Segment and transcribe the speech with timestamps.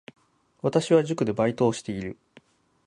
[0.63, 2.17] 私は塾でバイトをしている